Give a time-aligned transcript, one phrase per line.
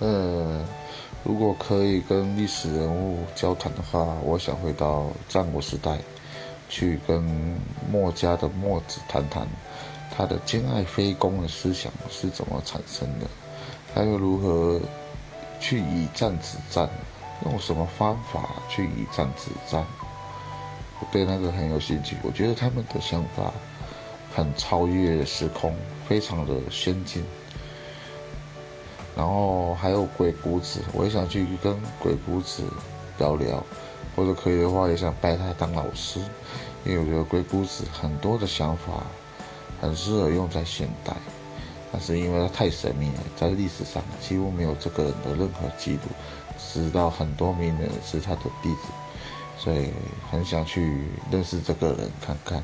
[0.00, 0.64] 呃，
[1.24, 5.98] 如果可以跟历史人物交谈的话，我想回到战国时代，
[6.68, 7.22] 去跟
[7.90, 9.46] 墨家的墨子谈谈
[10.16, 13.26] 他的兼爱非攻的思想是怎么产生的，
[13.94, 14.80] 他又如何
[15.60, 16.88] 去以战止战，
[17.44, 19.84] 用什么方法去以战止战？
[21.00, 23.52] 我对那个很有兴趣，我觉得他们的想法
[24.34, 25.74] 很超越时空，
[26.08, 27.24] 非常的先进。
[29.18, 32.62] 然后还有鬼谷子，我也想去跟鬼谷子
[33.18, 33.60] 聊聊，
[34.14, 36.20] 或者可以的话，也想拜他当老师，
[36.84, 39.02] 因为我觉得鬼谷子很多的想法
[39.80, 41.12] 很适合用在现代，
[41.90, 46.00] 但是因为他太神秘了，在历史上几乎没有这个人的任何记录，
[46.56, 48.88] 直到很多名人是他的弟子，
[49.58, 49.90] 所以
[50.30, 52.62] 很想去认识这个人看看。